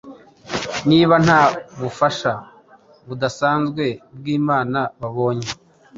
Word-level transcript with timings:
niba 0.89 1.15
nta 1.25 1.41
bufasha 1.81 2.31
budasanzwe 3.07 3.85
bw’Imana 4.17 4.79
babonye. 4.99 5.49